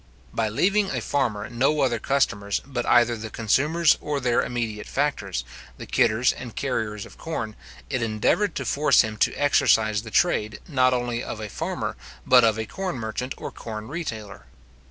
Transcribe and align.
By 0.33 0.49
leaving 0.49 0.89
a 0.89 0.99
farmer 0.99 1.47
no 1.47 1.81
other 1.81 1.99
customers 1.99 2.59
but 2.65 2.87
either 2.87 3.15
the 3.15 3.29
consumers 3.29 3.99
or 4.01 4.19
their 4.19 4.41
immediate 4.41 4.87
factors, 4.87 5.43
the 5.77 5.85
kidders 5.85 6.33
and 6.33 6.55
carriers 6.55 7.05
of 7.05 7.19
corn, 7.19 7.55
it 7.87 8.01
endeavoured 8.01 8.55
to 8.55 8.65
force 8.65 9.01
him 9.01 9.15
to 9.17 9.35
exercise 9.35 10.01
the 10.01 10.09
trade, 10.09 10.59
not 10.67 10.91
only 10.95 11.23
of 11.23 11.39
a 11.39 11.49
farmer, 11.49 11.97
but 12.25 12.43
of 12.43 12.57
a 12.57 12.65
corn 12.65 12.95
merchant, 12.95 13.35
or 13.37 13.51
corn 13.51 13.89
retailer. 13.89 14.45